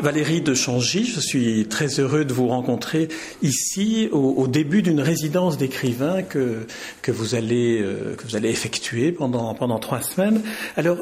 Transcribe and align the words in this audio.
Valérie 0.00 0.42
de 0.42 0.54
Changy, 0.54 1.04
je 1.04 1.20
suis 1.20 1.66
très 1.68 2.00
heureux 2.00 2.24
de 2.24 2.32
vous 2.32 2.48
rencontrer 2.48 3.08
ici 3.42 4.08
au, 4.12 4.46
début 4.46 4.82
d'une 4.82 5.00
résidence 5.00 5.56
d'écrivain 5.56 6.22
que, 6.22 6.66
que, 7.02 7.10
vous 7.10 7.34
allez, 7.34 7.80
euh, 7.80 8.14
que 8.14 8.24
vous 8.24 8.36
allez 8.36 8.50
effectuer 8.50 9.10
pendant, 9.10 9.54
pendant 9.54 9.78
trois 9.78 10.02
semaines. 10.02 10.42
Alors, 10.76 10.98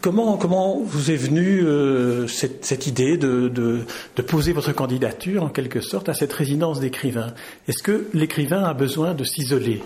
comment, 0.00 0.38
comment 0.38 0.80
vous 0.80 1.10
est 1.10 1.16
venue 1.16 1.62
euh, 1.62 2.26
cette, 2.26 2.86
idée 2.86 3.18
de, 3.18 3.48
de, 3.48 3.80
de, 4.16 4.22
poser 4.22 4.52
votre 4.52 4.72
candidature, 4.72 5.42
en 5.42 5.50
quelque 5.50 5.80
sorte, 5.80 6.08
à 6.08 6.14
cette 6.14 6.32
résidence 6.32 6.80
d'écrivain? 6.80 7.34
Est-ce 7.68 7.82
que 7.82 8.08
l'écrivain 8.14 8.64
a 8.64 8.72
besoin 8.72 9.14
de 9.14 9.24
s'isoler? 9.24 9.82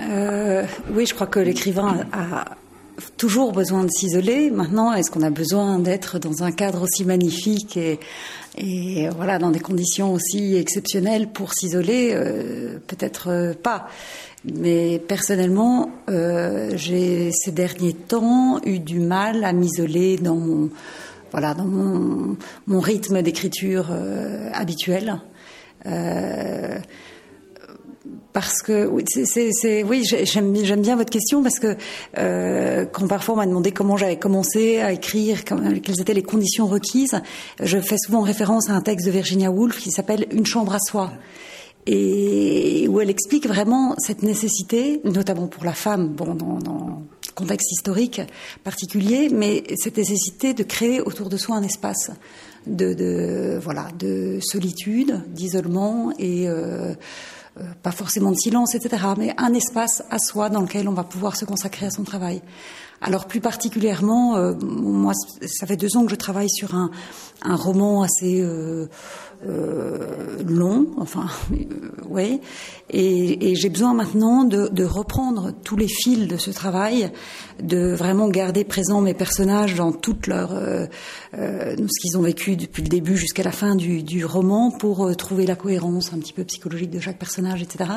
Euh, 0.00 0.64
Oui, 0.90 1.04
je 1.06 1.14
crois 1.14 1.26
que 1.26 1.40
l'écrivain 1.40 2.06
a 2.12 2.56
toujours 3.16 3.52
besoin 3.52 3.84
de 3.84 3.90
s'isoler. 3.90 4.50
Maintenant, 4.50 4.92
est-ce 4.92 5.10
qu'on 5.10 5.22
a 5.22 5.30
besoin 5.30 5.78
d'être 5.78 6.18
dans 6.18 6.42
un 6.42 6.52
cadre 6.52 6.82
aussi 6.82 7.04
magnifique 7.04 7.76
et, 7.76 8.00
et 8.56 9.08
voilà 9.10 9.38
dans 9.38 9.50
des 9.50 9.60
conditions 9.60 10.12
aussi 10.12 10.56
exceptionnelles 10.56 11.28
pour 11.28 11.52
s'isoler 11.54 12.12
euh, 12.12 12.78
Peut-être 12.86 13.28
euh, 13.28 13.54
pas. 13.54 13.88
Mais 14.44 14.98
personnellement, 14.98 15.90
euh, 16.08 16.72
j'ai 16.76 17.30
ces 17.32 17.50
derniers 17.50 17.92
temps 17.92 18.60
eu 18.64 18.78
du 18.78 19.00
mal 19.00 19.44
à 19.44 19.52
m'isoler 19.52 20.16
dans 20.16 20.36
mon 20.36 20.70
voilà 21.30 21.54
dans 21.54 21.66
mon, 21.66 22.36
mon 22.66 22.80
rythme 22.80 23.20
d'écriture 23.22 23.88
euh, 23.90 24.48
habituel. 24.54 25.20
Euh, 25.86 26.78
parce 28.32 28.62
que 28.62 28.90
c'est, 29.06 29.82
oui, 29.82 30.04
j'aime, 30.04 30.54
j'aime 30.64 30.80
bien 30.80 30.96
votre 30.96 31.10
question 31.10 31.42
parce 31.42 31.58
que 31.58 31.76
euh, 32.16 32.86
quand 32.86 33.06
parfois 33.08 33.34
on 33.34 33.38
m'a 33.38 33.46
demandé 33.46 33.72
comment 33.72 33.96
j'avais 33.96 34.18
commencé 34.18 34.80
à 34.80 34.92
écrire, 34.92 35.44
quelles 35.44 36.00
étaient 36.00 36.14
les 36.14 36.22
conditions 36.22 36.66
requises, 36.66 37.20
je 37.60 37.78
fais 37.78 37.98
souvent 37.98 38.20
référence 38.20 38.70
à 38.70 38.74
un 38.74 38.80
texte 38.80 39.06
de 39.06 39.10
Virginia 39.10 39.50
Woolf 39.50 39.78
qui 39.78 39.90
s'appelle 39.90 40.26
Une 40.30 40.46
chambre 40.46 40.74
à 40.74 40.78
soi. 40.78 41.12
Et 41.86 42.86
où 42.88 43.00
elle 43.00 43.08
explique 43.08 43.46
vraiment 43.46 43.94
cette 43.98 44.22
nécessité, 44.22 45.00
notamment 45.04 45.46
pour 45.46 45.64
la 45.64 45.72
femme, 45.72 46.08
bon, 46.08 46.34
dans, 46.34 46.58
dans 46.58 47.02
contexte 47.38 47.70
historique 47.70 48.20
particulier, 48.64 49.28
mais 49.32 49.62
cette 49.76 49.96
nécessité 49.96 50.54
de 50.54 50.64
créer 50.64 51.00
autour 51.00 51.28
de 51.28 51.36
soi 51.36 51.56
un 51.56 51.62
espace 51.62 52.10
de, 52.66 52.92
de 52.94 53.58
voilà, 53.62 53.88
de 53.96 54.40
solitude, 54.42 55.22
d'isolement 55.28 56.12
et 56.18 56.48
euh, 56.48 56.58
euh, 56.58 56.94
pas 57.82 57.92
forcément 57.92 58.30
de 58.30 58.36
silence, 58.36 58.74
etc., 58.74 59.02
mais 59.16 59.34
un 59.36 59.52
espace 59.54 60.02
à 60.10 60.18
soi 60.18 60.48
dans 60.50 60.60
lequel 60.60 60.88
on 60.88 60.92
va 60.92 61.04
pouvoir 61.04 61.36
se 61.36 61.44
consacrer 61.44 61.86
à 61.86 61.90
son 61.90 62.04
travail. 62.04 62.42
Alors 63.00 63.26
plus 63.26 63.40
particulièrement, 63.40 64.36
euh, 64.36 64.54
moi, 64.60 65.12
ça 65.46 65.66
fait 65.66 65.76
deux 65.76 65.96
ans 65.96 66.04
que 66.04 66.10
je 66.10 66.16
travaille 66.16 66.50
sur 66.50 66.74
un, 66.74 66.90
un 67.42 67.54
roman 67.54 68.02
assez 68.02 68.40
euh, 68.40 68.88
euh, 69.46 70.42
long, 70.44 70.88
enfin, 70.98 71.26
euh, 71.52 71.90
et, 72.90 73.54
j'ai 73.54 73.68
besoin 73.68 73.94
maintenant 73.94 74.44
de, 74.44 74.84
reprendre 74.84 75.52
tous 75.64 75.76
les 75.76 75.88
fils 75.88 76.26
de 76.26 76.36
ce 76.36 76.50
travail, 76.50 77.10
de 77.62 77.92
vraiment 77.92 78.28
garder 78.28 78.64
présent 78.64 79.00
mes 79.00 79.14
personnages 79.14 79.74
dans 79.74 79.92
toute 79.92 80.26
leur 80.26 80.52
euh, 80.52 80.86
euh 81.34 81.76
ce 81.76 82.00
qu'ils 82.00 82.16
ont 82.18 82.22
vécu 82.22 82.56
depuis 82.56 82.82
le 82.82 82.88
début 82.88 83.16
jusqu'à 83.16 83.42
la 83.42 83.52
fin 83.52 83.74
du, 83.74 84.24
roman 84.24 84.70
pour 84.70 85.14
trouver 85.16 85.46
la 85.46 85.56
cohérence 85.56 86.12
un 86.12 86.18
petit 86.18 86.32
peu 86.32 86.44
psychologique 86.44 86.90
de 86.90 87.00
chaque 87.00 87.18
personnage, 87.18 87.62
etc. 87.62 87.90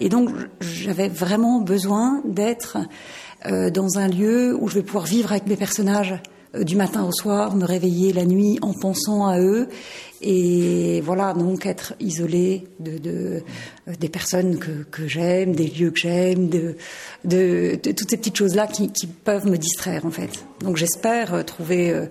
Et 0.00 0.08
donc 0.08 0.30
j'avais 0.60 1.08
vraiment 1.08 1.60
besoin 1.60 2.22
d'être 2.24 2.78
euh, 3.46 3.70
dans 3.70 3.98
un 3.98 4.08
lieu 4.08 4.56
où 4.58 4.68
je 4.68 4.74
vais 4.76 4.82
pouvoir 4.82 5.04
vivre 5.04 5.30
avec 5.32 5.46
mes 5.46 5.56
personnages 5.56 6.12
euh, 6.12 6.16
du 6.62 6.76
matin 6.76 7.04
au 7.04 7.12
soir, 7.12 7.56
me 7.56 7.64
réveiller 7.64 8.12
la 8.12 8.24
nuit 8.24 8.58
en 8.62 8.72
pensant 8.72 9.26
à 9.26 9.40
eux 9.40 9.68
et 10.24 11.02
voilà 11.02 11.34
donc 11.34 11.66
être 11.66 11.94
isolé 12.00 12.66
de, 12.80 12.98
euh, 13.06 13.40
des 14.00 14.08
personnes 14.08 14.58
que, 14.58 15.06
j'aime, 15.06 15.54
des 15.54 15.66
lieux 15.66 15.90
que 15.90 15.98
j'aime, 15.98 16.48
de, 16.48 16.76
de, 17.24 17.78
toutes 17.92 18.10
ces 18.10 18.16
petites 18.16 18.36
choses 18.36 18.54
là 18.54 18.66
qui, 18.66 18.90
peuvent 19.24 19.46
me 19.46 19.58
distraire 19.58 20.06
en 20.06 20.10
fait. 20.10 20.44
Donc 20.60 20.76
j'espère 20.76 21.44
trouver 21.44 21.90
euh, 21.90 22.06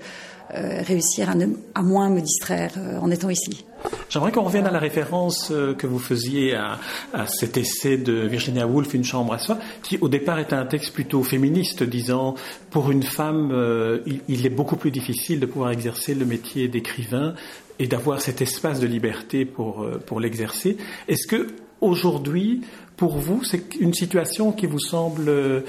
réussir 0.51 1.33
à, 1.73 1.81
moins 1.81 2.09
me 2.09 2.21
distraire 2.21 2.73
en 3.01 3.09
étant 3.09 3.29
ici. 3.29 3.65
J'aimerais 4.13 4.31
qu'on 4.31 4.43
revienne 4.43 4.67
à 4.67 4.71
la 4.71 4.77
référence 4.77 5.49
euh, 5.49 5.73
que 5.73 5.87
vous 5.87 5.97
faisiez 5.97 6.53
à, 6.53 6.77
cet 7.25 7.57
essai 7.57 7.97
de 7.97 8.13
Virginia 8.13 8.67
Woolf, 8.67 8.93
Une 8.93 9.03
chambre 9.03 9.33
à 9.33 9.39
soi, 9.39 9.57
qui 9.81 9.97
au 10.01 10.07
départ 10.07 10.37
était 10.37 10.53
un 10.53 10.67
texte 10.67 10.93
plutôt 10.93 11.23
féministe, 11.23 11.81
disant 11.81 12.35
pour 12.69 12.91
une 12.91 13.01
femme, 13.01 13.49
euh, 13.51 14.01
il, 14.27 14.45
est 14.45 14.51
beaucoup 14.51 14.75
plus 14.75 14.91
difficile 14.91 15.39
de 15.39 15.47
pouvoir 15.47 15.71
exercer 15.71 16.13
le 16.13 16.25
métier 16.25 16.67
d'écrivain 16.67 17.33
et 17.79 17.87
d'avoir 17.87 18.21
cet 18.21 18.39
espace 18.43 18.79
de 18.79 18.85
liberté 18.85 19.45
pour, 19.45 19.81
euh, 19.81 19.99
pour 20.05 20.19
l'exercer. 20.19 20.77
Est-ce 21.07 21.25
que 21.25 21.47
aujourd'hui, 21.81 22.61
pour 22.97 23.17
vous, 23.17 23.43
c'est 23.43 23.75
une 23.79 23.95
situation 23.95 24.51
qui 24.51 24.67
vous 24.67 24.79
semble 24.79 25.63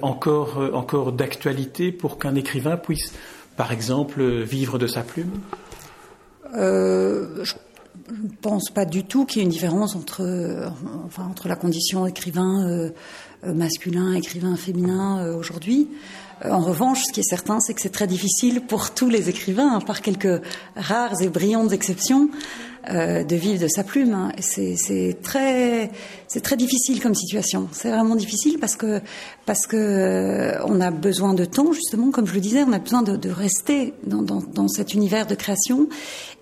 encore, 0.00 0.70
encore 0.72 1.10
d'actualité 1.10 1.90
pour 1.90 2.20
qu'un 2.20 2.36
écrivain 2.36 2.76
puisse, 2.76 3.12
par 3.56 3.72
exemple, 3.72 4.22
vivre 4.42 4.78
de 4.78 4.86
sa 4.86 5.02
plume? 5.02 5.32
Euh, 6.54 7.44
je 7.44 7.54
ne 8.12 8.28
pense 8.40 8.70
pas 8.70 8.84
du 8.84 9.04
tout 9.04 9.24
qu'il 9.24 9.38
y 9.38 9.40
ait 9.40 9.44
une 9.44 9.50
différence 9.52 9.94
entre, 9.94 10.22
enfin, 11.06 11.24
entre 11.24 11.48
la 11.48 11.56
condition 11.56 12.06
écrivain 12.06 12.90
euh, 13.44 13.54
masculin, 13.54 14.12
écrivain 14.12 14.54
féminin 14.54 15.24
euh, 15.24 15.34
aujourd'hui. 15.34 15.88
Euh, 16.44 16.50
en 16.50 16.60
revanche, 16.60 17.02
ce 17.04 17.12
qui 17.12 17.20
est 17.20 17.28
certain, 17.28 17.60
c'est 17.60 17.74
que 17.74 17.80
c'est 17.80 17.90
très 17.90 18.06
difficile 18.06 18.60
pour 18.62 18.92
tous 18.92 19.08
les 19.08 19.28
écrivains, 19.28 19.74
hein, 19.74 19.80
par 19.80 20.02
quelques 20.02 20.42
rares 20.76 21.20
et 21.20 21.28
brillantes 21.28 21.72
exceptions, 21.72 22.30
euh, 22.88 23.24
de 23.24 23.36
vivre 23.36 23.60
de 23.60 23.68
sa 23.68 23.84
plume. 23.84 24.14
Hein. 24.14 24.32
C'est 24.40 25.18
très, 25.22 25.90
c'est 26.28 26.40
très 26.40 26.56
difficile 26.56 27.02
comme 27.02 27.14
situation. 27.14 27.68
C'est 27.72 27.90
vraiment 27.90 28.16
difficile 28.16 28.58
parce 28.58 28.76
que 28.76 29.00
parce 29.44 29.66
que 29.66 29.76
euh, 29.76 30.64
on 30.64 30.80
a 30.80 30.90
besoin 30.90 31.34
de 31.34 31.44
temps, 31.44 31.72
justement, 31.72 32.10
comme 32.10 32.26
je 32.26 32.34
le 32.34 32.40
disais, 32.40 32.62
on 32.62 32.72
a 32.72 32.78
besoin 32.78 33.02
de, 33.02 33.16
de 33.16 33.30
rester 33.30 33.92
dans, 34.06 34.22
dans, 34.22 34.40
dans, 34.40 34.68
cet 34.68 34.94
univers 34.94 35.26
de 35.26 35.34
création 35.34 35.88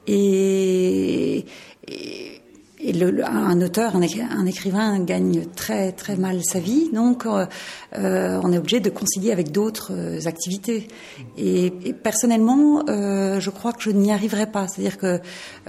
et, 0.07 1.45
et 1.89 2.38
et 2.81 2.93
le, 2.93 3.25
un 3.25 3.61
auteur, 3.61 3.97
un, 3.97 4.47
écrivain 4.47 5.01
gagne 5.01 5.47
très 5.57 5.91
très 5.93 6.17
mal 6.17 6.41
sa 6.45 6.61
vie, 6.61 6.91
donc 6.93 7.27
euh, 7.27 7.47
euh, 7.95 8.41
on 8.45 8.53
est 8.53 8.59
obligé 8.59 8.79
de 8.79 8.89
concilier 8.89 9.33
avec 9.33 9.51
d'autres 9.51 9.93
euh, 9.93 10.21
activités. 10.27 10.87
Et, 11.37 11.67
et 11.85 11.93
personnellement, 11.93 12.85
euh, 12.89 13.41
je 13.41 13.51
crois 13.51 13.73
que 13.73 13.83
je 13.83 13.91
n'y 13.91 14.13
arriverai 14.13 14.47
pas. 14.47 14.69
C'est-à-dire 14.69 14.97
que 14.97 15.21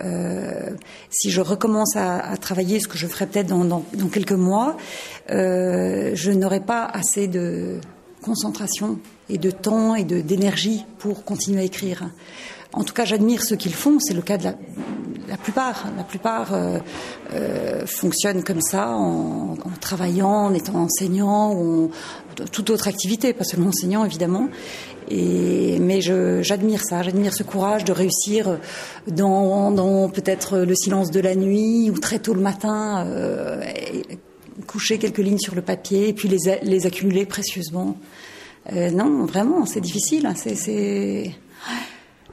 euh, 0.03 0.69
si 1.09 1.31
je 1.31 1.41
recommence 1.41 1.95
à, 1.95 2.19
à, 2.19 2.37
travailler, 2.37 2.79
ce 2.79 2.87
que 2.87 2.97
je 2.97 3.07
ferai 3.07 3.25
peut-être 3.25 3.47
dans, 3.47 3.65
dans, 3.65 3.83
dans, 3.93 4.07
quelques 4.07 4.31
mois, 4.31 4.77
je 5.29 6.31
n'aurai 6.31 6.59
pas 6.59 6.85
assez 6.85 7.27
de 7.27 7.79
concentration 8.21 8.99
et 9.29 9.37
de 9.37 9.51
temps 9.51 9.95
et 9.95 10.03
d'énergie 10.03 10.85
pour 10.99 11.23
continuer 11.23 11.61
à 11.61 11.63
écrire. 11.63 12.09
En 12.73 12.83
tout 12.83 12.93
cas, 12.93 13.05
j'admire 13.05 13.43
ceux 13.43 13.55
qui 13.55 13.69
le 13.69 13.75
font. 13.75 13.99
C'est 13.99 14.13
le 14.13 14.21
cas 14.21 14.37
de 14.37 14.43
la, 14.43 14.55
la 15.27 15.37
plupart. 15.37 15.87
La 15.97 16.03
plupart 16.03 16.53
euh, 16.53 16.79
euh, 17.33 17.85
fonctionnent 17.85 18.43
comme 18.43 18.61
ça, 18.61 18.89
en, 18.89 19.53
en, 19.53 19.71
travaillant, 19.79 20.45
en 20.47 20.53
étant 20.53 20.75
enseignant, 20.75 21.53
ou 21.53 21.91
en, 22.41 22.45
toute 22.45 22.69
autre 22.69 22.87
activité, 22.87 23.33
pas 23.33 23.43
seulement 23.43 23.69
enseignant 23.69 24.05
évidemment. 24.05 24.49
Et, 25.09 25.79
mais 25.79 26.01
j'admire 26.01 26.83
ça, 26.83 27.01
j'admire 27.01 27.33
ce 27.33 27.41
courage 27.41 27.83
de 27.83 27.91
réussir 27.91 28.59
dans, 29.07 29.71
dans 29.71 30.07
peut-être 30.07 30.59
le 30.59 30.75
silence 30.75 31.09
de 31.09 31.19
la 31.19 31.35
nuit 31.35 31.89
ou 31.89 31.97
très 31.97 32.19
tôt 32.19 32.35
le 32.35 32.41
matin, 32.41 33.07
euh, 33.07 33.59
coucher 34.67 34.99
quelques 34.99 35.17
lignes 35.17 35.39
sur 35.39 35.55
le 35.55 35.63
papier 35.63 36.09
et 36.09 36.13
puis 36.13 36.29
les, 36.29 36.59
les 36.61 36.85
accumuler 36.85 37.25
précieusement. 37.25 37.97
Euh, 38.73 38.91
non, 38.91 39.25
vraiment, 39.25 39.65
c'est 39.65 39.81
difficile. 39.81 40.31
C'est 40.35 41.33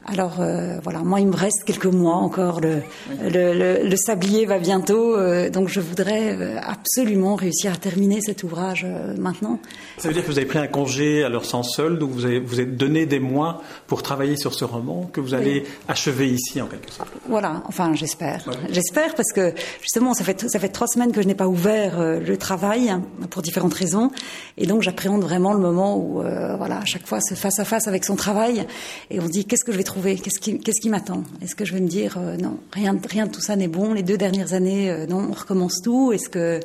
alors 0.06 0.40
euh, 0.40 0.78
voilà, 0.82 1.00
moi 1.00 1.20
il 1.20 1.26
me 1.26 1.36
reste 1.36 1.64
quelques 1.64 1.86
mois 1.86 2.14
encore. 2.14 2.60
Le, 2.60 2.82
le, 3.22 3.52
le, 3.54 3.88
le 3.88 3.96
sablier 3.96 4.46
va 4.46 4.58
bientôt, 4.58 5.16
euh, 5.16 5.50
donc 5.50 5.68
je 5.68 5.80
voudrais 5.80 6.34
euh, 6.34 6.58
absolument 6.62 7.34
réussir 7.34 7.72
à 7.72 7.76
terminer 7.76 8.20
cet 8.20 8.44
ouvrage 8.44 8.86
euh, 8.88 9.14
maintenant. 9.18 9.58
Ça 9.98 10.08
veut 10.08 10.14
dire 10.14 10.22
que 10.22 10.30
vous 10.30 10.38
avez 10.38 10.46
pris 10.46 10.58
un 10.58 10.68
congé 10.68 11.24
à 11.24 11.28
leur 11.28 11.44
sens 11.44 11.74
seul, 11.74 11.98
donc 11.98 12.10
vous 12.10 12.24
avez 12.24 12.38
vous 12.38 12.60
êtes 12.60 12.76
donné 12.76 13.04
des 13.06 13.18
mois 13.18 13.62
pour 13.88 14.02
travailler 14.02 14.36
sur 14.36 14.54
ce 14.54 14.64
roman 14.64 15.10
que 15.12 15.20
vous 15.20 15.34
allez 15.34 15.62
oui. 15.64 15.68
achever 15.88 16.28
ici 16.28 16.60
en 16.60 16.66
quelque 16.66 16.92
sorte? 16.92 17.10
Voilà, 17.28 17.62
enfin 17.66 17.92
j'espère, 17.94 18.44
j'espère 18.70 19.14
parce 19.16 19.32
que 19.32 19.54
justement 19.82 20.14
ça 20.14 20.22
fait 20.22 20.48
ça 20.48 20.58
fait 20.60 20.68
trois 20.68 20.86
semaines 20.86 21.10
que 21.10 21.20
je 21.20 21.26
n'ai 21.26 21.34
pas 21.34 21.48
ouvert 21.48 21.98
euh, 21.98 22.20
le 22.20 22.36
travail 22.36 22.90
hein, 22.90 23.02
pour 23.30 23.42
différentes 23.42 23.74
raisons, 23.74 24.10
et 24.56 24.66
donc 24.66 24.82
j'appréhende 24.82 25.22
vraiment 25.22 25.52
le 25.52 25.60
moment 25.60 25.96
où 25.98 26.22
voilà 26.22 26.78
à 26.78 26.84
chaque 26.84 27.06
fois 27.06 27.20
se 27.20 27.34
face 27.34 27.58
à 27.58 27.64
face 27.64 27.88
avec 27.88 28.04
son 28.04 28.14
travail 28.14 28.66
et 29.10 29.18
on 29.18 29.24
se 29.26 29.30
dit 29.30 29.44
qu'est-ce 29.44 29.64
que 29.64 29.72
je 29.72 29.76
vais 29.76 29.82
trouver 29.82 29.95
Qu'est-ce 30.02 30.40
qui, 30.40 30.58
qui 30.58 30.90
m'attend? 30.90 31.24
Est-ce 31.40 31.54
que 31.54 31.64
je 31.64 31.72
vais 31.72 31.80
me 31.80 31.88
dire 31.88 32.18
euh, 32.18 32.36
non, 32.36 32.58
rien, 32.72 32.96
rien 33.08 33.26
de 33.26 33.30
tout 33.32 33.40
ça 33.40 33.56
n'est 33.56 33.68
bon. 33.68 33.94
Les 33.94 34.02
deux 34.02 34.18
dernières 34.18 34.52
années, 34.52 34.90
euh, 34.90 35.06
non, 35.06 35.28
on 35.30 35.32
recommence 35.32 35.80
tout. 35.82 36.12
Est-ce 36.12 36.28
que 36.28 36.60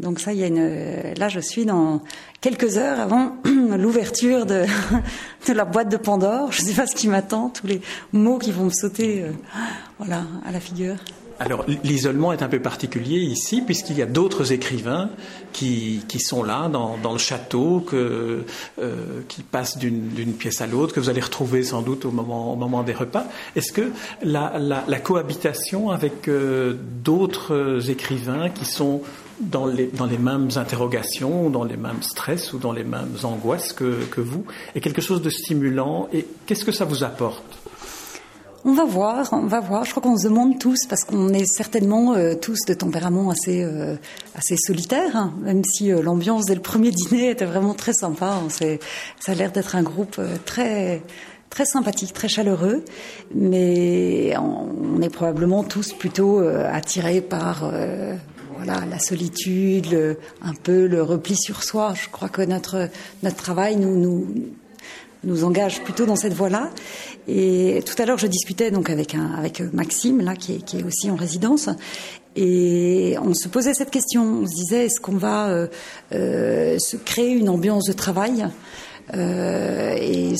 Donc 0.00 0.20
ça, 0.20 0.32
il 0.32 0.38
y 0.38 0.44
a 0.44 0.46
une. 0.46 1.14
Là, 1.18 1.28
je 1.28 1.40
suis 1.40 1.66
dans 1.66 2.02
quelques 2.40 2.78
heures 2.78 2.98
avant 2.98 3.36
l'ouverture 3.44 4.46
de, 4.46 4.64
la 5.52 5.64
boîte 5.64 5.90
de 5.90 5.98
Pandore. 5.98 6.50
Je 6.50 6.62
ne 6.62 6.68
sais 6.68 6.74
pas 6.74 6.86
ce 6.86 6.94
qui 6.94 7.08
m'attend, 7.08 7.50
tous 7.50 7.66
les 7.66 7.82
mots 8.12 8.38
qui 8.38 8.52
vont 8.52 8.64
me 8.64 8.70
sauter, 8.70 9.22
euh, 9.22 9.32
voilà, 9.98 10.24
à 10.46 10.50
la 10.50 10.60
figure. 10.60 10.96
Alors 11.42 11.64
l'isolement 11.82 12.32
est 12.32 12.42
un 12.42 12.48
peu 12.48 12.60
particulier 12.60 13.18
ici 13.18 13.62
puisqu'il 13.62 13.98
y 13.98 14.02
a 14.02 14.06
d'autres 14.06 14.52
écrivains 14.52 15.10
qui, 15.52 16.04
qui, 16.06 16.20
sont 16.20 16.44
là 16.44 16.68
dans, 16.68 16.96
dans 17.02 17.10
le 17.12 17.18
château, 17.18 17.84
euh, 17.92 18.42
qui 19.26 19.42
passent 19.42 19.76
d'une 19.76 20.34
pièce 20.34 20.60
à 20.60 20.68
l'autre, 20.68 20.94
que 20.94 21.00
vous 21.00 21.10
allez 21.10 21.20
retrouver 21.20 21.64
sans 21.64 21.82
doute 21.82 22.04
au 22.04 22.12
moment, 22.12 22.52
au 22.52 22.56
moment 22.56 22.84
des 22.84 22.92
repas. 22.92 23.26
Est-ce 23.56 23.72
que 23.72 23.90
la, 24.22 24.56
la, 24.60 24.84
la, 24.86 25.00
cohabitation 25.00 25.90
avec 25.90 26.28
euh, 26.28 26.74
d'autres 27.04 27.90
écrivains 27.90 28.48
qui 28.48 28.64
sont 28.64 29.02
dans 29.40 29.66
les, 29.66 29.88
dans 29.88 30.06
les 30.06 30.18
mêmes 30.18 30.50
interrogations, 30.54 31.50
dans 31.50 31.64
les 31.64 31.76
mêmes 31.76 32.02
stress 32.02 32.52
ou 32.52 32.58
dans 32.58 32.72
les 32.72 32.84
mêmes 32.84 33.16
angoisses 33.24 33.72
que, 33.72 34.04
que 34.04 34.20
vous 34.20 34.44
est 34.76 34.80
quelque 34.80 35.02
chose 35.02 35.22
de 35.22 35.30
stimulant? 35.30 36.08
Et 36.12 36.24
qu'est-ce 36.46 36.64
que 36.64 36.72
ça 36.72 36.84
vous 36.84 37.02
apporte? 37.02 37.61
On 38.64 38.74
va 38.74 38.84
voir, 38.84 39.28
on 39.32 39.46
va 39.46 39.60
voir. 39.60 39.84
Je 39.84 39.90
crois 39.90 40.02
qu'on 40.02 40.16
se 40.16 40.24
demande 40.24 40.58
tous, 40.58 40.86
parce 40.86 41.04
qu'on 41.04 41.30
est 41.30 41.46
certainement 41.46 42.14
euh, 42.14 42.34
tous 42.34 42.60
de 42.66 42.74
tempérament 42.74 43.30
assez, 43.30 43.62
euh, 43.64 43.96
assez 44.36 44.56
solitaire, 44.56 45.16
hein. 45.16 45.34
même 45.42 45.64
si 45.64 45.92
euh, 45.92 46.00
l'ambiance 46.00 46.46
dès 46.46 46.54
le 46.54 46.60
premier 46.60 46.90
dîner 46.92 47.30
était 47.30 47.44
vraiment 47.44 47.74
très 47.74 47.92
sympa. 47.92 48.40
ça 48.48 49.32
a 49.32 49.34
l'air 49.34 49.50
d'être 49.50 49.74
un 49.74 49.82
groupe 49.82 50.20
très, 50.44 51.02
très 51.50 51.64
sympathique, 51.64 52.12
très 52.12 52.28
chaleureux, 52.28 52.84
mais 53.34 54.34
on, 54.38 55.02
est 55.02 55.10
probablement 55.10 55.64
tous 55.64 55.92
plutôt 55.92 56.38
attirés 56.38 57.20
par 57.20 57.68
voilà, 58.56 58.84
la 58.88 58.98
solitude, 59.00 60.16
un 60.42 60.54
peu 60.54 60.86
le 60.86 61.02
repli 61.02 61.34
sur 61.36 61.64
soi. 61.64 61.94
Je 62.00 62.08
crois 62.08 62.28
que 62.28 62.42
notre, 62.42 62.88
notre 63.24 63.36
travail 63.36 63.76
nous, 63.76 63.96
nous, 63.96 64.28
nous 65.24 65.44
engage 65.44 65.82
plutôt 65.82 66.06
dans 66.06 66.16
cette 66.16 66.34
voie-là. 66.34 66.70
Et 67.28 67.82
tout 67.86 68.00
à 68.00 68.06
l'heure, 68.06 68.18
je 68.18 68.26
discutais 68.26 68.70
donc 68.70 68.90
avec, 68.90 69.14
un, 69.14 69.32
avec 69.32 69.60
Maxime, 69.72 70.20
là, 70.20 70.34
qui 70.34 70.54
est, 70.54 70.64
qui 70.64 70.78
est 70.78 70.84
aussi 70.84 71.10
en 71.10 71.16
résidence, 71.16 71.68
et 72.34 73.16
on 73.22 73.34
se 73.34 73.48
posait 73.48 73.74
cette 73.74 73.90
question. 73.90 74.40
On 74.42 74.46
se 74.46 74.54
disait, 74.54 74.86
est-ce 74.86 75.00
qu'on 75.00 75.16
va 75.16 75.48
euh, 75.48 75.66
euh, 76.12 76.78
se 76.78 76.96
créer 76.96 77.30
une 77.30 77.48
ambiance 77.48 77.84
de 77.84 77.92
travail? 77.92 78.46
Euh, 79.14 79.94
Et 80.00 80.34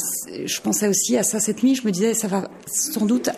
je 0.47 0.61
pensais 0.61 0.89
aussi 0.89 1.17
à 1.19 1.23
ça 1.23 1.41
cette 1.41 1.63
nuit. 1.63 1.75
Je 1.75 1.87
me 1.87 1.91
disais, 1.91 2.15
ça 2.15 2.29
va 2.29 2.51
sans 2.67 3.05
doute 3.05 3.29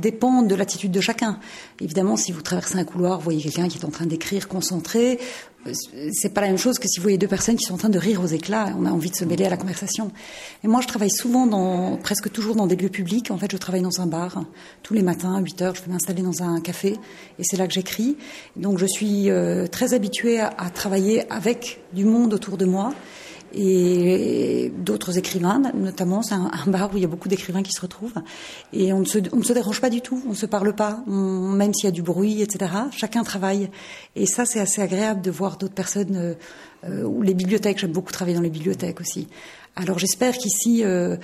dépend 0.00 0.42
de 0.42 0.54
l'attitude 0.54 0.90
de 0.90 1.00
chacun. 1.00 1.38
Évidemment, 1.80 2.16
si 2.16 2.32
vous 2.32 2.42
traversez 2.42 2.78
un 2.78 2.84
couloir, 2.84 3.18
vous 3.18 3.24
voyez 3.24 3.42
quelqu'un 3.42 3.68
qui 3.68 3.78
est 3.78 3.84
en 3.84 3.90
train 3.90 4.06
d'écrire 4.06 4.48
concentré, 4.48 5.18
euh, 5.66 5.72
c'est 6.12 6.32
pas 6.32 6.40
la 6.40 6.48
même 6.48 6.58
chose 6.58 6.78
que 6.78 6.88
si 6.88 6.98
vous 6.98 7.02
voyez 7.02 7.18
deux 7.18 7.28
personnes 7.28 7.56
qui 7.56 7.64
sont 7.64 7.74
en 7.74 7.78
train 7.78 7.88
de 7.88 7.98
rire 7.98 8.20
aux 8.22 8.26
éclats. 8.26 8.74
On 8.78 8.86
a 8.86 8.90
envie 8.90 9.10
de 9.10 9.16
se 9.16 9.24
mêler 9.24 9.44
à 9.44 9.50
la 9.50 9.56
conversation. 9.56 10.10
Et 10.62 10.68
moi, 10.68 10.80
je 10.80 10.88
travaille 10.88 11.10
souvent 11.10 11.46
dans, 11.46 11.96
presque 11.96 12.30
toujours 12.30 12.54
dans 12.54 12.66
des 12.66 12.76
lieux 12.76 12.88
publics. 12.88 13.30
En 13.30 13.38
fait, 13.38 13.50
je 13.50 13.56
travaille 13.56 13.82
dans 13.82 14.00
un 14.00 14.06
bar. 14.06 14.44
Tous 14.82 14.94
les 14.94 15.02
matins, 15.02 15.34
à 15.36 15.40
8 15.40 15.62
heures, 15.62 15.74
je 15.74 15.82
vais 15.82 15.92
m'installer 15.92 16.22
dans 16.22 16.42
un 16.42 16.60
café. 16.60 16.96
Et 17.38 17.42
c'est 17.44 17.56
là 17.56 17.66
que 17.66 17.72
j'écris. 17.72 18.16
Donc, 18.56 18.78
je 18.78 18.86
suis 18.86 19.30
euh, 19.30 19.66
très 19.66 19.94
habituée 19.94 20.40
à, 20.40 20.48
à 20.58 20.70
travailler 20.70 21.30
avec 21.32 21.80
du 21.92 22.04
monde 22.04 22.34
autour 22.34 22.56
de 22.56 22.64
moi 22.64 22.92
et 23.56 24.72
d'autres 24.76 25.18
écrivains, 25.18 25.60
notamment. 25.74 26.22
C'est 26.22 26.34
un, 26.34 26.50
bar 26.66 26.92
où 26.92 26.96
il 26.96 27.02
y 27.02 27.04
a 27.04 27.08
beaucoup 27.08 27.28
d'écrivains 27.28 27.62
qui 27.62 27.72
se 27.72 27.80
retrouvent. 27.80 28.14
Et 28.72 28.92
on 28.92 29.00
ne, 29.00 29.04
se, 29.04 29.52
dérange 29.52 29.80
pas 29.80 29.90
du 29.90 30.00
tout, 30.00 30.22
on 30.26 30.30
ne 30.30 30.34
se 30.34 30.46
parle 30.46 30.74
pas, 30.74 31.02
même 31.06 31.72
s'il 31.74 31.84
y 31.84 31.88
a 31.88 31.92
du 31.92 32.02
bruit, 32.02 32.42
etc. 32.42 32.72
Chacun 32.90 33.22
travaille. 33.22 33.70
Et 34.16 34.26
ça, 34.26 34.44
c'est 34.44 34.60
assez 34.60 34.82
agréable 34.82 35.20
de 35.20 35.30
voir 35.30 35.56
d'autres 35.56 35.74
personnes, 35.74 36.16
euh, 36.16 36.34
euh 36.88 37.04
ou 37.04 37.22
les 37.22 37.34
bibliothèques, 37.34 37.78
j'aime 37.78 37.92
beaucoup 37.92 38.12
travailler 38.12 38.36
dans 38.36 38.42
les 38.42 38.50
bibliothèques 38.50 39.00
aussi. 39.00 39.28
Alors 39.76 39.98
j'espère 39.98 40.38
qu'ici, 40.38 40.84
euh, 40.84 41.16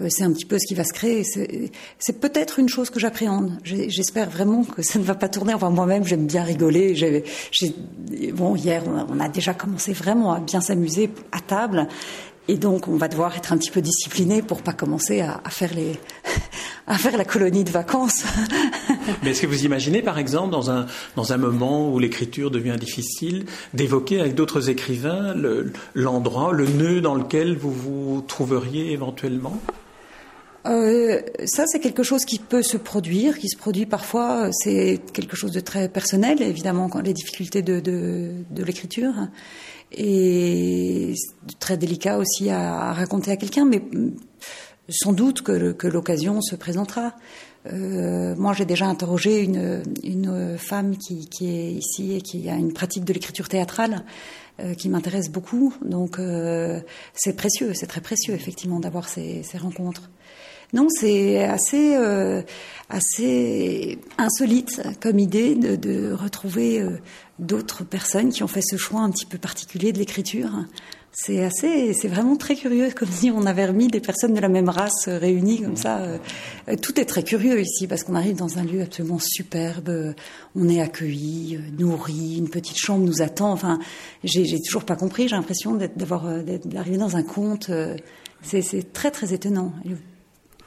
euh, 0.00 0.08
c'est 0.08 0.24
un 0.24 0.32
petit 0.32 0.46
peu 0.46 0.58
ce 0.58 0.66
qui 0.66 0.74
va 0.74 0.84
se 0.84 0.94
créer. 0.94 1.24
C'est 1.24 2.20
peut-être 2.20 2.58
une 2.58 2.68
chose 2.68 2.88
que 2.88 2.98
j'appréhende. 2.98 3.58
J'espère 3.64 4.30
vraiment 4.30 4.64
que 4.64 4.80
ça 4.80 4.98
ne 4.98 5.04
va 5.04 5.14
pas 5.14 5.28
tourner. 5.28 5.52
Enfin, 5.52 5.68
moi-même, 5.68 6.04
j'aime 6.04 6.26
bien 6.26 6.42
rigoler. 6.42 7.22
bon, 8.32 8.56
hier, 8.56 8.82
on 8.86 9.20
a 9.20 9.28
déjà 9.28 9.52
commencé 9.52 9.92
vraiment 9.92 10.32
à 10.32 10.40
bien 10.40 10.62
s'amuser 10.62 11.10
à 11.32 11.40
table. 11.40 11.86
Et 12.50 12.56
donc, 12.56 12.88
on 12.88 12.96
va 12.96 13.08
devoir 13.08 13.36
être 13.36 13.52
un 13.52 13.58
petit 13.58 13.70
peu 13.70 13.82
discipliné 13.82 14.40
pour 14.40 14.62
pas 14.62 14.72
commencer 14.72 15.20
à, 15.20 15.38
faire 15.50 15.74
les, 15.74 15.98
à 16.86 16.96
faire 16.96 17.18
la 17.18 17.26
colonie 17.26 17.62
de 17.62 17.70
vacances. 17.70 18.24
Mais 19.22 19.30
est-ce 19.30 19.42
que 19.42 19.46
vous 19.46 19.66
imaginez, 19.66 20.00
par 20.00 20.18
exemple, 20.18 20.50
dans 20.50 20.70
un, 20.70 20.86
dans 21.14 21.34
un 21.34 21.36
moment 21.36 21.92
où 21.92 21.98
l'écriture 21.98 22.50
devient 22.50 22.76
difficile, 22.80 23.44
d'évoquer 23.74 24.18
avec 24.18 24.34
d'autres 24.34 24.70
écrivains 24.70 25.34
l'endroit, 25.94 26.54
le, 26.54 26.66
nœud 26.66 27.02
dans 27.02 27.14
lequel 27.14 27.54
vous 27.54 27.72
vous 27.72 28.24
trouveriez 28.26 28.92
éventuellement? 28.92 29.60
Euh, 30.66 31.20
ça, 31.44 31.64
c'est 31.66 31.80
quelque 31.80 32.02
chose 32.02 32.24
qui 32.24 32.38
peut 32.38 32.62
se 32.62 32.76
produire, 32.76 33.38
qui 33.38 33.48
se 33.48 33.56
produit 33.56 33.86
parfois. 33.86 34.50
C'est 34.52 35.00
quelque 35.12 35.36
chose 35.36 35.52
de 35.52 35.60
très 35.60 35.88
personnel, 35.88 36.42
évidemment, 36.42 36.88
quand 36.88 37.00
les 37.00 37.14
difficultés 37.14 37.62
de, 37.62 37.80
de, 37.80 38.32
de 38.50 38.64
l'écriture 38.64 39.14
et 39.92 41.14
très 41.58 41.76
délicat 41.76 42.18
aussi 42.18 42.50
à, 42.50 42.92
raconter 42.92 43.30
à 43.30 43.36
quelqu'un, 43.36 43.64
mais 43.64 43.82
sans 44.90 45.12
doute 45.12 45.42
que, 45.42 45.72
que 45.72 45.86
l'occasion 45.86 46.40
se 46.40 46.56
présentera. 46.56 47.14
Euh, 47.72 48.34
moi, 48.36 48.52
j'ai 48.52 48.64
déjà 48.64 48.86
interrogé 48.86 49.42
une, 49.42 49.82
une 50.02 50.56
femme 50.58 50.96
qui, 50.96 51.28
qui, 51.28 51.48
est 51.48 51.72
ici 51.72 52.14
et 52.14 52.20
qui 52.20 52.48
a 52.48 52.54
une 52.54 52.72
pratique 52.72 53.04
de 53.04 53.12
l'écriture 53.12 53.48
théâtrale 53.48 54.04
euh, 54.60 54.74
qui 54.74 54.88
m'intéresse 54.88 55.30
beaucoup. 55.30 55.74
Donc, 55.84 56.18
euh, 56.18 56.80
c'est 57.14 57.36
précieux, 57.36 57.74
c'est 57.74 57.86
très 57.86 58.00
précieux, 58.00 58.34
effectivement, 58.34 58.80
d'avoir 58.80 59.08
ces, 59.08 59.42
ces 59.42 59.58
rencontres. 59.58 60.10
Non, 60.74 60.88
c'est 60.90 61.42
assez, 61.44 61.96
assez 62.90 63.98
insolite 64.18 64.82
comme 65.00 65.18
idée 65.18 65.54
de, 65.54 66.12
retrouver 66.12 66.84
d'autres 67.38 67.84
personnes 67.84 68.28
qui 68.28 68.42
ont 68.42 68.48
fait 68.48 68.60
ce 68.60 68.76
choix 68.76 69.00
un 69.00 69.10
petit 69.10 69.24
peu 69.24 69.38
particulier 69.38 69.92
de 69.94 69.98
l'écriture. 69.98 70.50
C'est 71.20 71.42
assez, 71.44 71.94
c'est 71.94 72.06
vraiment 72.06 72.36
très 72.36 72.54
curieux, 72.54 72.90
comme 72.94 73.10
si 73.10 73.32
on 73.32 73.44
avait 73.44 73.66
remis 73.66 73.88
des 73.88 73.98
personnes 73.98 74.34
de 74.34 74.40
la 74.40 74.48
même 74.48 74.68
race 74.68 75.08
euh, 75.08 75.18
réunies 75.18 75.62
comme 75.62 75.76
ça. 75.76 75.98
Euh, 75.98 76.76
tout 76.80 77.00
est 77.00 77.06
très 77.06 77.24
curieux 77.24 77.60
ici 77.60 77.88
parce 77.88 78.04
qu'on 78.04 78.14
arrive 78.14 78.36
dans 78.36 78.56
un 78.58 78.62
lieu 78.62 78.82
absolument 78.82 79.18
superbe. 79.18 80.14
On 80.54 80.68
est 80.68 80.80
accueilli, 80.80 81.58
nourri, 81.76 82.38
une 82.38 82.48
petite 82.48 82.78
chambre 82.78 83.04
nous 83.04 83.20
attend. 83.20 83.50
Enfin, 83.50 83.80
j'ai, 84.22 84.44
j'ai 84.44 84.60
toujours 84.60 84.84
pas 84.84 84.94
compris. 84.94 85.26
J'ai 85.26 85.34
l'impression 85.34 85.74
d'avoir, 85.96 86.24
d'arriver 86.44 86.98
dans 86.98 87.16
un 87.16 87.24
conte. 87.24 87.68
C'est, 88.42 88.92
très 88.92 89.10
très 89.10 89.34
étonnant. 89.34 89.72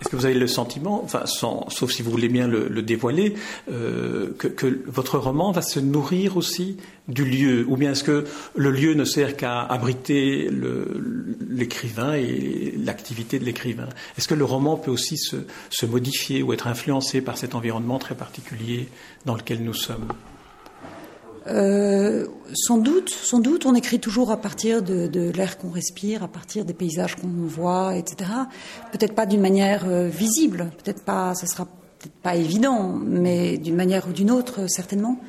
Est-ce 0.02 0.10
que 0.10 0.16
vous 0.16 0.26
avez 0.26 0.34
le 0.34 0.48
sentiment, 0.48 1.04
enfin, 1.04 1.26
sans, 1.26 1.70
sauf 1.70 1.92
si 1.92 2.02
vous 2.02 2.10
voulez 2.10 2.28
bien 2.28 2.48
le, 2.48 2.68
le 2.68 2.82
dévoiler, 2.82 3.36
euh, 3.72 4.32
que, 4.38 4.82
votre 4.88 5.20
roman 5.20 5.52
va 5.52 5.62
se 5.62 5.80
nourrir 5.80 6.38
aussi 6.38 6.78
du 7.08 7.24
lieu? 7.24 7.66
Ou 7.70 7.78
bien 7.78 7.92
est-ce 7.92 8.04
que 8.04 8.26
le 8.56 8.72
lieu 8.72 8.96
ne 8.96 9.06
sert 9.06 9.38
qu'à 9.38 9.62
abriter 9.62 10.50
l'écrivain 11.50 12.16
et 12.16 12.74
l'activité 12.84 13.38
de 13.38 13.46
l'écrivain? 13.46 13.90
Est-ce 14.18 14.28
que 14.28 14.34
le 14.34 14.46
roman 14.46 14.76
peut 14.76 14.92
aussi 14.92 15.18
se 15.18 15.86
modifier 15.86 16.42
ou 16.42 16.52
être 16.52 16.66
influencé 16.66 17.22
par 17.22 17.38
cet 17.38 17.54
environnement 17.54 18.00
très 18.00 18.16
particulier 18.16 18.88
dans 19.26 19.36
lequel 19.36 19.64
nous 19.64 19.76
sommes? 19.76 20.08
Euh, 21.48 22.28
sans 22.54 22.78
doute, 22.78 23.10
sans 23.10 23.40
doute, 23.40 23.66
on 23.66 23.74
écrit 23.74 24.00
toujours 24.00 24.32
à 24.32 24.38
partir 24.38 24.82
de, 24.82 25.08
de 25.08 25.32
l'air 25.32 25.58
qu'on 25.58 25.72
respire, 25.72 26.24
à 26.24 26.28
partir 26.28 26.66
des 26.66 26.74
paysages 26.74 27.16
qu'on 27.16 27.28
voit, 27.28 27.96
etc. 27.96 28.30
Peut-être 28.92 29.16
pas 29.16 29.26
d'une 29.26 29.42
manière 29.42 29.86
euh, 29.88 30.08
visible, 30.08 30.70
peut-être 30.84 31.04
pas, 31.04 31.34
ce 31.34 31.48
sera 31.48 31.66
peut-être 31.66 32.16
pas 32.22 32.36
évident, 32.36 32.90
mais 32.90 33.58
d'une 33.58 33.76
manière 33.76 34.08
ou 34.08 34.12
d'une 34.12 34.32
autre, 34.32 34.68
certainement. 34.70 35.20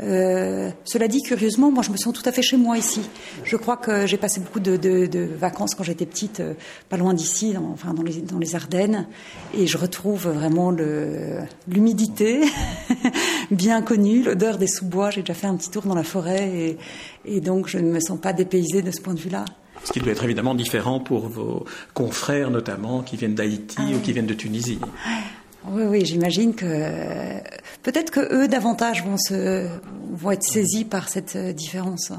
Euh, 0.00 0.70
cela 0.84 1.08
dit, 1.08 1.22
curieusement, 1.22 1.70
moi, 1.72 1.82
je 1.82 1.90
me 1.90 1.96
sens 1.96 2.14
tout 2.14 2.22
à 2.24 2.32
fait 2.32 2.42
chez 2.42 2.56
moi 2.56 2.78
ici. 2.78 3.00
Je 3.44 3.56
crois 3.56 3.76
que 3.76 4.06
j'ai 4.06 4.16
passé 4.16 4.40
beaucoup 4.40 4.60
de, 4.60 4.76
de, 4.76 5.06
de 5.06 5.20
vacances 5.20 5.74
quand 5.74 5.82
j'étais 5.82 6.06
petite, 6.06 6.40
euh, 6.40 6.54
pas 6.88 6.96
loin 6.96 7.14
d'ici, 7.14 7.54
enfin 7.56 7.94
dans 7.94 8.02
les, 8.02 8.20
dans 8.20 8.38
les 8.38 8.54
Ardennes, 8.54 9.06
et 9.54 9.66
je 9.66 9.76
retrouve 9.76 10.28
vraiment 10.28 10.72
l'humidité 11.66 12.42
bien 13.50 13.82
connue, 13.82 14.22
l'odeur 14.22 14.58
des 14.58 14.66
sous-bois. 14.66 15.10
J'ai 15.10 15.20
déjà 15.22 15.34
fait 15.34 15.46
un 15.46 15.56
petit 15.56 15.70
tour 15.70 15.84
dans 15.84 15.94
la 15.94 16.04
forêt, 16.04 16.48
et, 16.48 16.78
et 17.24 17.40
donc 17.40 17.68
je 17.68 17.78
ne 17.78 17.90
me 17.90 18.00
sens 18.00 18.18
pas 18.20 18.32
dépaysée 18.32 18.82
de 18.82 18.90
ce 18.90 19.00
point 19.00 19.14
de 19.14 19.20
vue-là. 19.20 19.44
Ce 19.84 19.92
qui 19.92 20.00
doit 20.00 20.12
être 20.12 20.24
évidemment 20.24 20.54
différent 20.54 21.00
pour 21.00 21.28
vos 21.28 21.64
confrères, 21.94 22.50
notamment, 22.50 23.02
qui 23.02 23.16
viennent 23.16 23.34
d'Haïti 23.34 23.76
ah 23.78 23.94
ou 23.94 24.00
qui 24.00 24.12
viennent 24.12 24.26
de 24.26 24.34
Tunisie. 24.34 24.80
Oui, 25.70 25.82
oui, 25.86 26.04
j'imagine 26.04 26.54
que 26.54 26.66
peut-être 27.82 28.10
que 28.10 28.34
eux 28.34 28.48
davantage 28.48 29.04
vont 29.04 29.16
se 29.16 29.68
vont 30.12 30.30
être 30.30 30.42
saisis 30.42 30.84
par 30.84 31.08
cette 31.08 31.36
euh, 31.36 31.52
différence. 31.52 32.12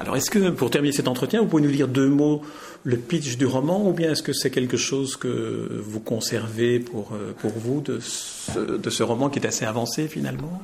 Alors, 0.00 0.16
est-ce 0.16 0.30
que 0.30 0.50
pour 0.50 0.70
terminer 0.70 0.92
cet 0.92 1.08
entretien, 1.08 1.40
vous 1.40 1.48
pouvez 1.48 1.62
nous 1.62 1.70
dire 1.70 1.88
deux 1.88 2.08
mots 2.08 2.42
le 2.84 2.96
pitch 2.96 3.36
du 3.36 3.46
roman, 3.46 3.88
ou 3.88 3.92
bien 3.92 4.12
est-ce 4.12 4.22
que 4.22 4.32
c'est 4.32 4.50
quelque 4.50 4.76
chose 4.76 5.16
que 5.16 5.82
vous 5.84 6.00
conservez 6.00 6.78
pour 6.78 7.12
euh, 7.12 7.32
pour 7.38 7.50
vous 7.50 7.80
de 7.80 7.98
ce, 8.00 8.58
de 8.76 8.90
ce 8.90 9.02
roman 9.02 9.28
qui 9.28 9.40
est 9.40 9.46
assez 9.46 9.64
avancé 9.64 10.06
finalement? 10.06 10.62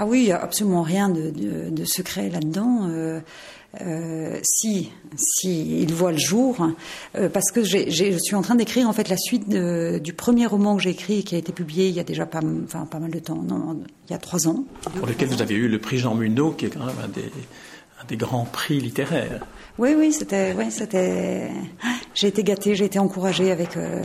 Ah 0.00 0.06
oui, 0.06 0.20
il 0.20 0.24
n'y 0.26 0.32
a 0.32 0.40
absolument 0.40 0.82
rien 0.82 1.08
de, 1.08 1.84
secret 1.84 2.30
là-dedans. 2.30 2.88
Euh, 2.88 3.20
euh, 3.82 4.38
si, 4.44 4.90
si 5.16 5.82
il 5.82 5.92
voit 5.92 6.12
le 6.12 6.18
jour, 6.18 6.68
euh, 7.16 7.28
parce 7.28 7.50
que 7.50 7.64
je 7.64 8.16
suis 8.18 8.36
en 8.36 8.42
train 8.42 8.54
d'écrire 8.54 8.88
en 8.88 8.92
fait 8.92 9.08
la 9.08 9.16
suite 9.16 9.48
du 9.48 10.12
premier 10.12 10.46
roman 10.46 10.76
que 10.76 10.82
j'ai 10.82 10.90
écrit 10.90 11.24
qui 11.24 11.34
a 11.34 11.38
été 11.38 11.52
publié 11.52 11.88
il 11.88 11.94
y 11.94 12.00
a 12.00 12.04
déjà 12.04 12.26
pas, 12.26 12.40
enfin, 12.64 12.86
pas 12.86 13.00
mal 13.00 13.10
de 13.10 13.18
temps, 13.18 13.42
non, 13.42 13.80
il 14.08 14.12
y 14.12 14.14
a 14.14 14.18
trois 14.18 14.46
ans. 14.46 14.64
Pour 14.96 15.08
lequel 15.08 15.28
vous 15.28 15.42
avez 15.42 15.56
eu 15.56 15.68
le 15.68 15.80
prix 15.80 15.98
Jean 15.98 16.14
Munot, 16.14 16.52
qui 16.52 16.66
est 16.66 16.70
quand 16.70 16.86
même 16.86 16.94
un 17.04 17.08
des, 17.08 17.30
des 18.06 18.16
grands 18.16 18.44
prix 18.44 18.80
littéraires. 18.80 19.44
Oui, 19.78 19.94
oui, 19.96 20.12
c'était, 20.12 20.54
ouais, 20.54 20.70
c'était. 20.70 21.50
J'ai 22.12 22.26
été 22.26 22.42
gâtée, 22.42 22.74
j'ai 22.74 22.86
été 22.86 22.98
encouragée 22.98 23.52
avec. 23.52 23.76
Euh, 23.76 24.02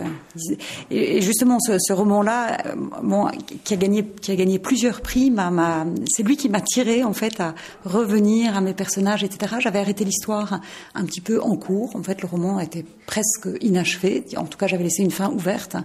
et 0.91 1.19
justement, 1.21 1.57
ce, 1.59 1.93
roman-là, 1.93 2.59
euh, 2.67 2.75
bon, 3.01 3.27
qui 3.63 3.73
a 3.73 3.77
gagné, 3.77 4.05
qui 4.05 4.31
a 4.31 4.35
gagné 4.35 4.59
plusieurs 4.59 5.01
prix, 5.01 5.31
m'a, 5.31 5.85
c'est 6.05 6.21
lui 6.21 6.37
qui 6.37 6.47
m'a 6.47 6.61
tiré 6.61 7.03
en 7.03 7.13
fait 7.13 7.39
à 7.39 7.55
revenir 7.85 8.55
à 8.55 8.61
mes 8.61 8.75
personnages, 8.75 9.23
etc. 9.23 9.55
J'avais 9.59 9.79
arrêté 9.79 10.05
l'histoire 10.05 10.61
un 10.93 11.05
petit 11.05 11.21
peu 11.21 11.41
en 11.41 11.55
cours. 11.55 11.95
En 11.95 12.03
fait, 12.03 12.21
le 12.21 12.27
roman 12.27 12.59
était 12.59 12.85
presque 13.07 13.49
inachevé. 13.61 14.25
En 14.37 14.45
tout 14.45 14.59
cas, 14.59 14.67
j'avais 14.67 14.83
laissé 14.83 15.01
une 15.01 15.11
fin 15.11 15.31
ouverte. 15.31 15.75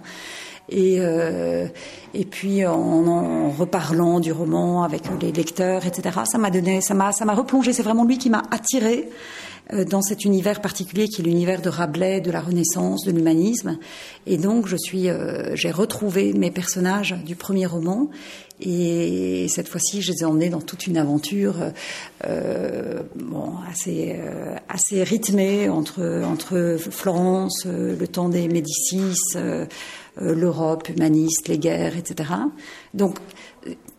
Et, 0.71 0.97
euh, 0.99 1.67
et 2.13 2.25
puis 2.25 2.65
en, 2.65 3.07
en, 3.07 3.49
reparlant 3.49 4.19
du 4.19 4.31
roman 4.31 4.83
avec 4.83 5.03
les 5.21 5.31
lecteurs, 5.31 5.85
etc. 5.85 6.19
Ça 6.31 6.37
m'a 6.37 6.49
donné, 6.51 6.81
ça 6.81 6.93
m'a, 6.93 7.11
ça 7.11 7.25
m'a 7.25 7.33
replongé. 7.33 7.73
C'est 7.73 7.83
vraiment 7.83 8.05
lui 8.05 8.17
qui 8.17 8.29
m'a 8.29 8.43
attiré 8.51 9.09
euh, 9.73 9.85
dans 9.85 10.01
cet 10.01 10.25
univers 10.25 10.61
particulier 10.61 11.07
qui 11.07 11.21
est 11.21 11.25
l'univers 11.25 11.61
de 11.61 11.69
Rabelais, 11.69 12.21
de 12.21 12.31
la 12.31 12.41
Renaissance, 12.41 13.05
de 13.05 13.11
l'humanisme. 13.11 13.77
Et 14.25 14.37
donc, 14.37 14.67
je 14.67 14.75
suis, 14.75 15.09
euh, 15.09 15.55
j'ai 15.55 15.69
retrouvé 15.69 16.33
mes 16.33 16.49
personnages 16.49 17.15
du 17.25 17.35
premier 17.35 17.67
roman. 17.67 18.09
Et 18.61 19.47
cette 19.49 19.67
fois-ci, 19.67 20.01
je 20.01 20.11
les 20.11 20.21
ai 20.21 20.25
emmenés 20.25 20.49
dans 20.49 20.61
toute 20.61 20.87
une 20.87 20.97
aventure 20.97 21.55
euh, 22.25 23.01
bon, 23.15 23.53
assez, 23.69 24.17
euh, 24.19 24.55
assez 24.67 25.03
rythmée 25.03 25.69
entre, 25.69 26.23
entre 26.25 26.77
Florence, 26.77 27.65
le 27.65 28.07
temps 28.07 28.29
des 28.29 28.47
Médicis, 28.47 29.15
l'Europe 30.19 30.89
humaniste, 30.89 31.47
les 31.47 31.57
guerres, 31.57 31.97
etc. 31.97 32.31
Donc, 32.93 33.19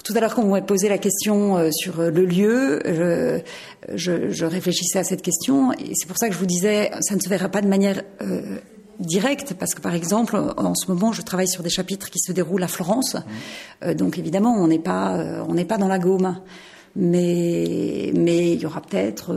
tout 0.04 0.14
à 0.16 0.20
l'heure, 0.20 0.34
quand 0.34 0.42
vous 0.42 0.50
m'avez 0.50 0.66
posé 0.66 0.88
la 0.88 0.98
question 0.98 1.56
euh, 1.56 1.70
sur 1.70 2.00
euh, 2.00 2.10
le 2.10 2.24
lieu, 2.24 2.80
je, 3.94 4.44
réfléchissais 4.44 4.98
à 4.98 5.04
cette 5.04 5.22
question 5.22 5.72
et 5.72 5.92
c'est 5.94 6.06
pour 6.06 6.18
ça 6.18 6.28
que 6.28 6.34
je 6.34 6.38
vous 6.38 6.46
disais, 6.46 6.90
ça 7.00 7.14
ne 7.14 7.20
se 7.20 7.28
verra 7.28 7.48
pas 7.48 7.60
de 7.60 7.68
manière 7.68 8.02
euh, 8.22 8.58
directe, 9.00 9.54
parce 9.54 9.74
que 9.74 9.80
par 9.80 9.94
exemple, 9.94 10.36
en 10.56 10.74
ce 10.74 10.90
moment, 10.90 11.12
je 11.12 11.22
travaille 11.22 11.48
sur 11.48 11.62
des 11.62 11.70
chapitres 11.70 12.10
qui 12.10 12.20
se 12.20 12.32
déroulent 12.32 12.62
à 12.62 12.68
Florence, 12.68 13.16
donc 13.96 14.18
évidemment, 14.18 14.54
on 14.54 14.68
n'est 14.68 14.78
pas, 14.78 15.42
on 15.48 15.54
n'est 15.54 15.64
pas 15.64 15.78
dans 15.78 15.88
la 15.88 15.98
Gaume, 15.98 16.36
mais 16.94 18.12
mais 18.14 18.52
il 18.52 18.60
y 18.60 18.66
aura 18.66 18.80
peut-être 18.80 19.34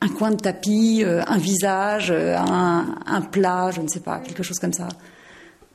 un 0.00 0.08
coin 0.08 0.30
de 0.30 0.36
tapis, 0.36 1.04
un 1.06 1.38
visage, 1.38 2.10
un, 2.10 2.96
un 3.06 3.20
plat, 3.20 3.70
je 3.70 3.80
ne 3.80 3.88
sais 3.88 4.00
pas, 4.00 4.18
quelque 4.18 4.42
chose 4.42 4.58
comme 4.58 4.72
ça. 4.72 4.88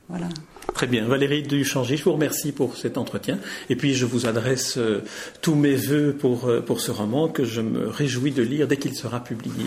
Voilà. 0.08 0.28
Très 0.74 0.86
bien. 0.86 1.06
Valérie 1.06 1.42
Duchangy, 1.42 1.96
je 1.96 2.04
vous 2.04 2.12
remercie 2.12 2.52
pour 2.52 2.76
cet 2.76 2.98
entretien. 2.98 3.38
Et 3.68 3.76
puis, 3.76 3.94
je 3.94 4.06
vous 4.06 4.26
adresse 4.26 4.78
euh, 4.78 5.02
tous 5.40 5.54
mes 5.54 5.74
voeux 5.74 6.16
pour, 6.18 6.48
euh, 6.48 6.60
pour 6.60 6.80
ce 6.80 6.90
roman 6.90 7.28
que 7.28 7.44
je 7.44 7.60
me 7.60 7.88
réjouis 7.88 8.32
de 8.32 8.42
lire 8.42 8.68
dès 8.68 8.76
qu'il 8.76 8.94
sera 8.94 9.24
publié. 9.24 9.66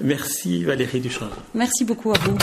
Merci 0.00 0.64
Valérie 0.64 1.00
Duchangy. 1.00 1.32
Merci 1.54 1.84
beaucoup 1.84 2.12
à 2.12 2.18
vous. 2.18 2.36